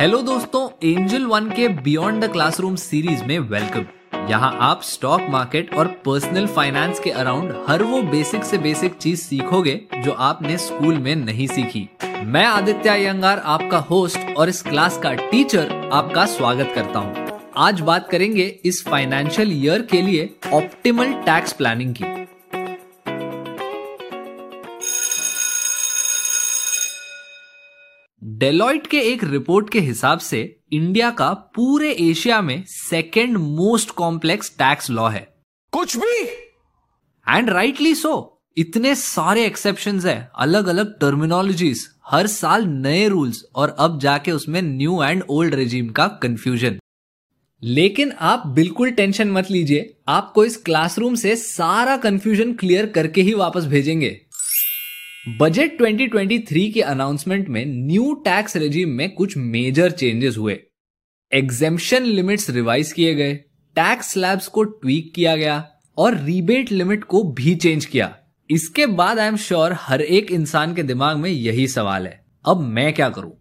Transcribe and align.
Hello 0.00 0.20
दोस्तों 0.22 0.68
Angel 0.82 1.24
One 1.26 1.48
के 1.50 1.66
beyond 1.78 2.24
the 2.24 2.30
classroom 2.32 2.76
series 2.76 3.24
में 3.24 3.38
वेलकम 3.38 3.84
यहाँ 4.30 4.50
आप 4.60 4.82
स्टॉक 4.82 5.26
मार्केट 5.30 5.74
और 5.74 5.86
पर्सनल 6.04 6.46
फाइनेंस 6.46 7.00
के 7.00 7.10
अराउंड 7.12 7.52
हर 7.68 7.82
वो 7.82 8.00
बेसिक 8.02 8.44
से 8.44 8.58
बेसिक 8.58 8.94
चीज़ 8.94 9.20
सीखोगे 9.20 9.74
जो 9.94 10.12
आपने 10.28 10.56
स्कूल 10.58 10.98
में 10.98 11.14
नहीं 11.16 11.46
सीखी। 11.46 11.88
मैं 12.24 12.44
आदित्य 12.46 12.90
अयंगार, 12.90 13.38
आपका 13.38 13.78
होस्ट 13.90 14.36
और 14.36 14.48
इस 14.48 14.62
क्लास 14.62 14.98
का 14.98 15.12
टीचर 15.14 15.90
आपका 15.92 16.24
स्वागत 16.28 16.72
करता 16.74 16.98
हूँ। 16.98 17.28
आज 17.58 17.80
बात 17.82 18.08
करेंगे 18.10 18.46
इस 18.64 18.84
फाइनेंशियल 18.88 19.52
ईयर 19.54 19.82
के 19.82 20.02
लिए 20.02 20.28
ऑप्टिमल 20.52 21.12
टैक्स 21.26 21.52
प्लानिंग 21.52 21.94
की। 21.94 22.04
डेलॉइट 28.40 28.86
के 28.86 28.98
एक 29.00 29.24
रिपोर्ट 29.24 29.70
के 29.70 29.80
हिसाब 29.80 30.18
से 30.18 30.60
इंडिया 30.72 31.10
का 31.10 31.32
पूरे 31.32 31.90
एशिया 31.92 32.40
में 32.42 32.64
second 32.66 33.36
most 33.36 33.90
complex 33.90 34.50
tax 34.50 34.90
law 34.90 35.08
है। 35.08 35.34
कुछ 35.72 35.96
भी? 35.96 36.22
एंड 37.36 37.50
राइटली 37.50 37.94
सो 37.94 38.42
इतने 38.56 38.94
सारे 38.94 39.44
एक्सेप्शन 39.46 40.00
है 40.00 40.30
अलग 40.34 40.66
अलग 40.66 40.98
टर्मिनोलॉजीज 40.98 41.86
हर 42.06 42.26
साल 42.26 42.64
नए 42.64 43.08
रूल्स 43.08 43.44
और 43.54 43.76
अब 43.78 43.98
जाके 44.00 44.32
उसमें 44.32 44.62
न्यू 44.62 45.02
एंड 45.02 45.22
ओल्ड 45.28 45.54
रेजीम 45.54 45.88
का 45.88 46.06
कंफ्यूजन 46.22 46.78
लेकिन 47.62 48.12
आप 48.12 48.46
बिल्कुल 48.46 48.90
टेंशन 48.90 49.30
मत 49.30 49.50
लीजिए 49.50 49.96
आपको 50.08 50.44
इस 50.44 50.56
क्लासरूम 50.56 51.14
से 51.14 51.36
सारा 51.36 51.96
कंफ्यूजन 51.96 52.52
क्लियर 52.52 52.86
करके 52.86 53.22
ही 53.22 53.34
वापस 53.34 53.64
भेजेंगे। 53.64 54.20
बजट 55.38 55.78
2023 55.78 56.72
के 56.72 56.80
अनाउंसमेंट 56.80 57.48
में 57.48 57.66
न्यू 57.66 58.14
टैक्स 58.14 58.56
रेजिम 58.56 58.88
में 58.88 59.10
कुछ 59.10 59.36
मेजर 59.36 59.90
चेंजेस 59.90 60.36
हुए। 60.36 60.60
एग्जेम्पशन 61.32 62.02
लिमिट्स 62.02 62.50
रिवाइज 62.50 62.92
किए 62.92 63.14
गए 63.14 63.34
टैक्स 63.74 64.12
स्लैब्स 64.12 64.46
को 64.46 64.64
ट्वीक 64.64 65.12
किया 65.14 65.36
गया 65.36 65.70
और 65.98 66.20
रीबेट 66.20 66.72
लिमिट 66.72 67.04
को 67.04 67.22
भी 67.22 67.54
चेंज 67.54 67.84
किया। 67.84 68.16
इसके 68.50 68.86
बाद 68.86 69.18
आई 69.18 69.28
एम 69.28 69.36
श्योर 69.36 69.72
हर 69.72 70.00
एक 70.00 70.32
इंसान 70.32 70.74
के 70.74 70.82
दिमाग 70.82 71.16
में 71.16 71.30
यही 71.30 71.68
सवाल 71.68 72.06
है। 72.06 72.24
अब 72.46 72.60
मैं 72.60 72.92
क्या 72.92 73.08
करूँ? 73.08 73.40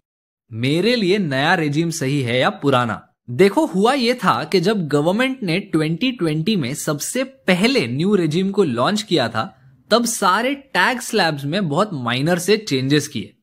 मेरे 0.51 0.95
लिए 0.95 1.17
नया 1.17 1.53
रेजिम 1.53 1.89
सही 1.89 2.21
है 2.21 2.39
या 2.39 2.49
पुराना? 2.49 3.13
देखो, 3.29 3.65
हुआ 3.65 3.93
यह 3.93 4.13
था 4.13 4.43
कि 4.43 4.59
जब 4.59 4.87
गवर्नमेंट 4.87 5.43
ने 5.43 5.69
2020 5.75 6.55
में 6.55 6.73
सबसे 6.73 7.23
पहले 7.23 7.87
न्यू 7.87 8.15
रेजिम 8.15 8.51
को 8.51 8.63
लॉन्च 8.63 9.01
किया 9.01 9.29
था 9.29 9.55
तब 9.91 10.05
सारे 10.05 10.53
टैग 10.73 10.99
स्लैब्स 10.99 11.43
में 11.45 11.67
बहुत 11.69 11.93
माइनर 11.93 12.39
से 12.39 12.57
चेंजेस 12.59 13.07
किए। 13.07 13.33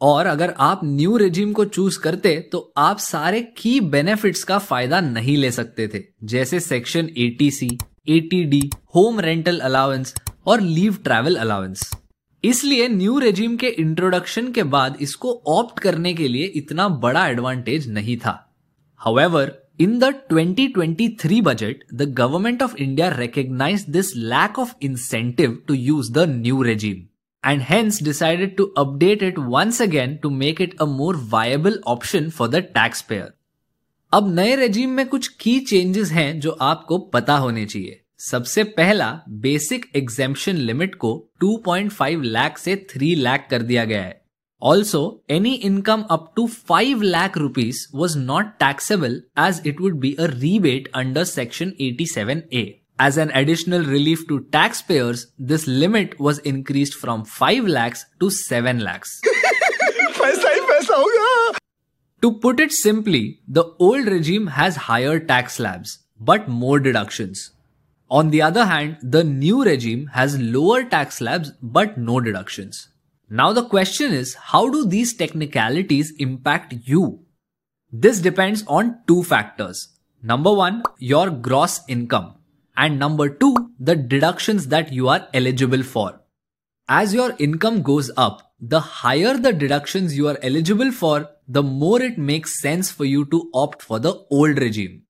और 0.00 0.26
अगर 0.26 0.54
आप 0.60 0.80
न्यू 0.84 1.16
रेजिम 1.16 1.52
को 1.52 1.64
चूज़ 1.64 1.98
करते 1.98 2.38
तो 2.52 2.58
आप 2.76 2.98
सारे 2.98 3.40
की 3.56 3.80
बेनिफिट्स 3.80 4.42
का 4.44 4.58
फ़ायदा 4.58 5.00
नहीं 5.00 5.36
ले 5.36 5.50
सकते 5.50 5.88
थे। 5.88 6.02
जैसे 6.24 6.60
section 6.60 7.08
eighty C 7.18 7.68
eighty D 8.08 8.60
home 8.96 9.20
rental 9.20 9.58
allowance 9.60 10.14
और 10.46 10.60
लीव 10.60 10.96
ट्रैवल 11.04 11.36
अलाउंस 11.36 11.90
इसलिए 12.44 12.88
न्यू 12.88 13.18
रेजिम 13.18 13.56
के 13.56 13.68
इंट्रोडक्शन 13.68 14.52
के 14.52 14.62
बाद 14.62 14.96
इसको 15.00 15.32
ऑप्ट 15.48 15.78
करने 15.80 16.14
के 16.14 16.28
लिए 16.28 16.44
इतना 16.56 16.88
बड़ा 16.88 17.26
एडवांटेज 17.26 17.88
नहीं 17.88 18.16
था। 18.16 18.34
However, 19.00 19.48
in 19.78 20.00
the 20.00 20.12
2023 20.28 21.40
budget, 21.40 21.84
the 21.90 22.06
government 22.06 22.60
of 22.60 22.74
India 22.76 23.16
recognized 23.16 23.92
this 23.92 24.16
lack 24.16 24.58
of 24.58 24.74
incentive 24.80 25.66
to 25.68 25.74
use 25.74 26.10
the 26.10 26.26
new 26.26 26.64
regime 26.64 27.08
and 27.44 27.62
hence 27.62 28.00
decided 28.00 28.56
to 28.56 28.72
update 28.76 29.22
it 29.22 29.38
once 29.38 29.78
again 29.78 30.18
to 30.20 30.30
make 30.30 30.60
it 30.60 30.74
a 30.80 30.86
more 30.86 31.14
viable 31.14 31.78
option 31.86 32.30
for 32.30 32.48
the 32.48 32.62
taxpayer. 32.62 33.28
अब 34.12 34.34
नए 34.34 34.56
regime 34.56 34.90
में 34.90 35.06
कुछ 35.06 35.28
की 35.28 35.58
changes 35.60 36.10
हैं 36.10 36.40
जो 36.40 36.50
आपको 36.50 36.98
पता 36.98 37.36
होने 37.36 37.66
चाहिए 37.66 38.00
सबसे 38.18 38.64
पहला 38.64 39.20
बेसिक 39.28 39.90
एग्जेम्पशन 39.96 40.56
लिमिट 40.56 40.94
को 40.94 41.10
2.5 41.44 42.22
लाख 42.22 42.58
से 42.58 42.86
3 42.96 43.16
लाख 43.16 43.46
कर 43.50 43.62
दिया 43.62 43.84
गया 43.84 44.02
है 44.02 44.17
Also, 44.60 45.20
any 45.28 45.54
income 45.54 46.04
up 46.10 46.34
to 46.34 46.48
5 46.48 47.00
lakh 47.00 47.36
rupees 47.36 47.88
was 47.92 48.16
not 48.16 48.58
taxable 48.58 49.20
as 49.36 49.64
it 49.64 49.80
would 49.80 50.00
be 50.00 50.16
a 50.18 50.26
rebate 50.28 50.88
under 50.92 51.24
section 51.24 51.76
87A. 51.80 52.80
As 52.98 53.16
an 53.16 53.30
additional 53.30 53.84
relief 53.84 54.26
to 54.26 54.40
taxpayers, 54.50 55.28
this 55.38 55.68
limit 55.68 56.18
was 56.18 56.40
increased 56.40 56.94
from 56.94 57.24
5 57.24 57.68
lakhs 57.68 58.04
to 58.18 58.30
7 58.30 58.80
lakhs. 58.80 59.20
to 62.22 62.32
put 62.40 62.58
it 62.58 62.72
simply, 62.72 63.40
the 63.46 63.64
old 63.78 64.06
regime 64.06 64.48
has 64.48 64.74
higher 64.74 65.20
tax 65.20 65.54
slabs, 65.54 66.00
but 66.18 66.48
more 66.48 66.80
deductions. 66.80 67.52
On 68.10 68.30
the 68.30 68.42
other 68.42 68.66
hand, 68.66 68.96
the 69.02 69.22
new 69.22 69.62
regime 69.62 70.06
has 70.14 70.36
lower 70.40 70.82
tax 70.82 71.18
slabs, 71.18 71.52
but 71.62 71.96
no 71.96 72.18
deductions. 72.18 72.88
Now 73.29 73.53
the 73.53 73.65
question 73.65 74.13
is, 74.13 74.35
how 74.35 74.69
do 74.69 74.85
these 74.85 75.13
technicalities 75.13 76.13
impact 76.19 76.75
you? 76.85 77.25
This 77.91 78.19
depends 78.19 78.63
on 78.67 78.99
two 79.07 79.23
factors. 79.23 79.89
Number 80.21 80.53
one, 80.53 80.83
your 80.99 81.29
gross 81.29 81.81
income. 81.87 82.35
And 82.77 82.97
number 82.97 83.29
two, 83.29 83.71
the 83.79 83.95
deductions 83.95 84.67
that 84.67 84.91
you 84.91 85.09
are 85.09 85.27
eligible 85.33 85.83
for. 85.83 86.21
As 86.87 87.13
your 87.13 87.35
income 87.39 87.81
goes 87.81 88.11
up, 88.17 88.53
the 88.59 88.79
higher 88.79 89.37
the 89.37 89.53
deductions 89.53 90.17
you 90.17 90.27
are 90.27 90.37
eligible 90.41 90.91
for, 90.91 91.29
the 91.47 91.63
more 91.63 92.01
it 92.01 92.17
makes 92.17 92.59
sense 92.61 92.91
for 92.91 93.05
you 93.05 93.25
to 93.25 93.49
opt 93.53 93.81
for 93.81 93.99
the 93.99 94.13
old 94.29 94.59
regime. 94.59 95.01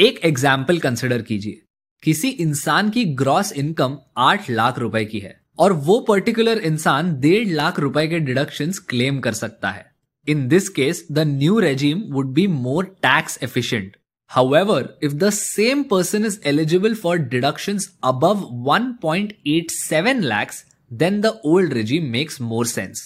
एक 0.00 0.20
example 0.24 0.78
consider 0.78 1.22
कीजिए 1.22 1.62
किसी 2.02 2.28
इंसान 2.44 2.90
की 2.90 3.04
gross 3.22 3.52
income 3.62 3.98
आठ 4.16 4.48
लाख 4.50 4.78
रुपए 4.78 5.04
की 5.04 5.18
है 5.18 5.40
और 5.59 5.73
वो 5.73 5.99
पर्टिकुलर 5.99 6.57
इंसान 6.57 7.19
डेढ़ 7.19 7.47
लाख 7.47 7.79
रुपए 7.79 8.07
के 8.07 8.19
डिडक्शन 8.19 8.71
क्लेम 8.89 9.19
कर 9.19 9.33
सकता 9.33 9.69
है। 9.69 9.85
In 10.27 10.47
this 10.47 10.69
case 10.69 11.07
the 11.11 11.19
new 11.19 11.59
regime 11.59 12.01
would 12.09 12.33
be 12.33 12.47
more 12.47 12.85
tax 12.85 13.39
efficient 13.43 13.97
However, 14.31 14.77
if 15.01 15.13
the 15.19 15.29
same 15.31 15.83
person 15.83 16.25
is 16.25 16.39
eligible 16.43 16.95
for 16.95 17.17
deductions 17.33 17.85
above 18.03 18.39
1.87 18.63 20.23
lakhs, 20.23 20.63
then 20.91 21.21
the 21.21 21.31
old 21.45 21.73
regime 21.73 22.09
makes 22.15 22.39
more 22.51 22.65
sense. 22.65 23.03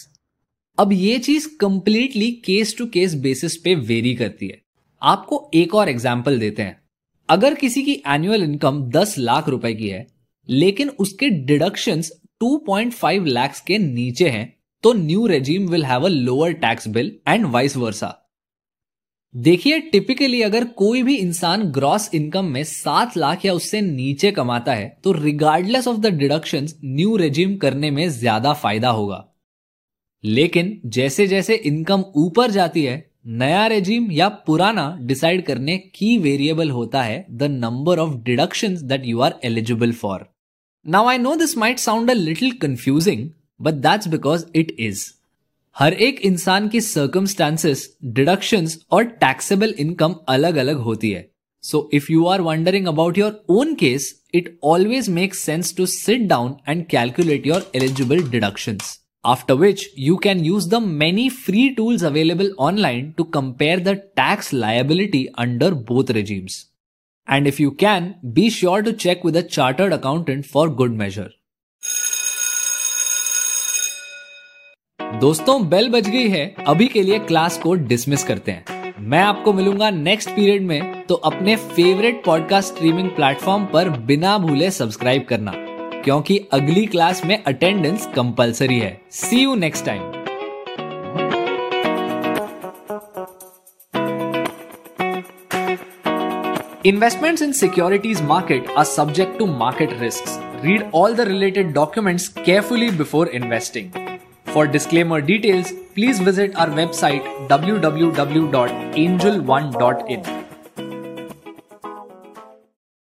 अब 0.78 0.94
ये 0.94 1.20
चीज़ 1.20 1.48
completely 1.60 2.32
case 2.32 2.76
to 2.78 2.86
case 2.86 3.14
basis 3.14 3.58
पे 3.58 3.76
very 3.76 4.16
करती 4.16 4.48
है। 4.48 4.62
आपको 5.02 5.52
एक 5.54 5.76
और 5.76 5.90
example 5.90 6.40
देते 6.40 6.62
हैं। 6.62 6.82
अगर 7.30 7.54
किसी 7.54 7.84
की 7.84 8.04
एनुअल 8.08 8.44
इनकम 8.44 8.82
10 8.92 9.18
लाख 9.18 9.50
रुपए 9.50 9.74
की 9.74 9.88
है 9.88 10.08
लेकिन 10.50 10.90
उसके 10.90 11.30
डिडक्शंस 11.30 12.12
2.5 12.42 13.26
लाख 13.28 13.60
के 13.68 13.78
नीचे 13.78 14.30
हैं 14.30 14.48
तो 14.84 14.94
new 14.94 15.26
regime 15.28 15.68
will 15.68 15.86
have 15.86 16.06
a 16.06 16.10
lower 16.10 16.52
tax 16.52 16.88
bill 16.88 17.12
and 17.28 17.46
vice 17.46 17.78
versa 17.78 18.16
देखिए 19.36 19.80
टिपिकली 19.80 20.42
अगर 20.42 20.64
कोई 20.64 21.04
भी 21.04 21.16
इंसान 21.16 21.64
ग्रॉस 21.64 22.10
इनकम 22.14 22.46
में 22.46 22.64
सात 22.64 23.18
लाख 23.18 23.46
या 23.46 23.54
उससे 23.54 23.82
नीचे 23.82 24.32
कमाता 24.32 24.74
है 24.74 24.88
तो 25.04 25.12
regardless 25.12 25.88
of 25.88 25.98
the 25.98 26.14
deduction 26.14 26.68
new 26.86 27.16
regime 27.16 27.56
करने 27.58 27.92
में 27.92 28.10
ज़्यादा 28.10 28.54
फ़ायदा 28.54 28.90
होगा। 28.90 29.26
लेकिन 30.24 30.80
जैसे 30.86 31.28
जैसे 31.28 31.56
इनकम 31.56 32.04
ऊपर 32.16 32.52
जाती 32.52 32.84
है, 32.84 33.12
नया 33.28 33.68
रेजिम 33.68 34.12
या 34.12 34.30
पुराना 34.30 34.98
डिसाइड 35.02 35.46
करने 35.46 35.78
की 35.78 36.18
वेरिएबल 36.18 36.70
होता 36.72 37.04
है 37.04 37.26
the 37.32 37.44
number 37.44 38.00
of 38.00 38.16
deduction 38.16 38.78
that 38.88 39.06
you 39.06 39.20
are 39.20 39.40
eligible 39.44 39.92
for 39.92 40.28
Now 40.89 41.07
I 41.07 41.17
know 41.17 41.35
this 41.37 41.57
might 41.57 41.81
sound 41.81 42.11
a 42.11 42.15
little 42.15 42.53
confusing, 42.61 43.35
but 43.61 43.81
that's 43.83 44.07
because 44.07 44.47
it 44.53 44.73
is. 44.79 45.05
हर 45.77 45.93
एक 46.07 46.21
इंसान 46.25 46.69
की 46.69 46.81
सर्कमस्टांसेस 46.81 47.89
डिडक्शंस 48.17 48.79
और 48.93 49.05
टैक्सेबल 49.23 49.75
इनकम 49.79 50.15
अलग 50.29 50.57
अलग 50.57 50.81
होती 50.81 51.11
है 51.11 51.27
so 51.63 51.89
if 51.95 52.11
you 52.11 52.27
are 52.27 52.41
wondering 52.41 52.87
about 52.89 53.19
your 53.19 53.45
own 53.51 53.75
case 53.81 54.13
it 54.35 54.59
always 54.65 55.09
makes 55.11 55.39
sense 55.47 55.75
to 55.77 55.87
sit 55.87 56.29
down 56.29 56.55
and 56.69 56.87
calculate 56.91 57.47
your 57.47 57.71
eligible 57.75 58.23
deductions 58.31 58.99
after 59.25 59.55
which 59.57 59.83
you 59.97 60.19
can 60.19 60.45
use 60.45 60.67
the 60.69 60.81
many 60.81 61.23
free 61.31 61.75
tools 61.75 62.03
available 62.03 62.51
online 62.59 63.15
to 63.17 63.25
compare 63.37 63.81
the 63.81 63.95
tax 64.17 64.53
liability 64.53 65.21
under 65.45 65.71
both 65.91 66.11
regimes. 66.11 66.67
And 67.34 67.46
if 67.48 67.58
you 67.62 67.70
can, 67.84 68.02
be 68.38 68.46
sure 68.50 68.82
to 68.84 68.94
check 68.94 69.16
with 69.26 69.36
a 69.36 69.44
chartered 69.44 69.94
accountant 69.94 70.42
for 70.44 70.70
good 70.70 70.98
measure. 70.98 71.28
दोस्तों 75.20 75.70
bell 75.70 75.90
बज 75.90 76.10
गई 76.10 76.30
है। 76.30 76.56
अभी 76.68 76.88
के 76.88 77.02
लिए 77.02 77.20
class 77.20 77.58
को 77.58 77.74
dismiss 77.74 78.24
करते 78.24 78.52
हैं। 78.52 78.94
मैं 79.00 79.20
आपको 79.20 79.54
मिलूँगा 79.54 79.90
नेक्स्ट 79.90 80.30
पीरियड 80.30 80.62
में। 80.62 81.06
तो 81.06 81.16
अपने 81.16 81.56
फेवरेट 81.56 82.24
पॉडकास्ट 82.26 82.74
स्ट्रीमिंग 82.74 83.10
प्लेटफॉर्म 83.10 83.66
पर 83.66 83.90
बिना 83.90 84.38
भूले 84.38 84.72
सब्सक्राइब 84.72 85.26
करना। 85.30 85.54
क्योंकि 86.02 86.48
अगली 86.52 86.86
क्लास 86.86 87.26
में 87.26 87.44
अटेंडेंस 87.44 88.10
कंपलसरी 88.16 88.80
है। 88.80 89.02
See 89.12 89.44
you 89.44 89.56
next 89.56 89.86
time 89.86 90.19
Investments 96.86 97.42
in 97.42 97.54
securities 97.54 98.22
market 98.22 98.66
are 98.70 98.86
subject 98.86 99.38
to 99.38 99.46
market 99.46 99.92
risks. 100.00 100.38
Read 100.64 100.88
all 100.94 101.14
the 101.14 101.26
related 101.26 101.74
documents 101.74 102.30
carefully 102.30 102.90
before 102.90 103.28
investing. 103.28 103.92
For 104.46 104.66
disclaimer 104.66 105.20
details, 105.20 105.74
please 105.94 106.22
visit 106.22 106.56
our 106.56 106.68
website 106.68 107.22
www.angel1.in. 107.50 110.39